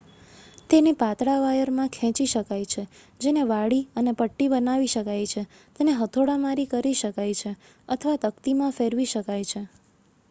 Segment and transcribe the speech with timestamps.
[0.69, 2.85] તેને પાતળા વાયરમાં ખેંચી શકાય છે
[3.21, 5.45] જેને વાળી અને પટ્ટી બનાવી શકાયછે
[5.75, 9.65] તેને હથોડા મારી કરી શકાય છેઅથવા તકતીમાં ફેરવી શકાય છે